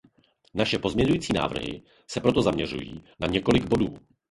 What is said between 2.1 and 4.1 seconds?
proto zaměřují na několik bodů.